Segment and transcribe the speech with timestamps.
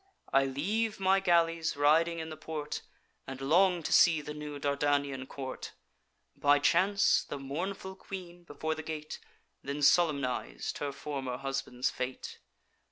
[0.33, 2.81] I leave my galleys riding in the port,
[3.27, 5.73] And long to see the new Dardanian court.
[6.35, 9.19] By chance, the mournful queen, before the gate,
[9.61, 12.39] Then solemniz'd her former husband's fate.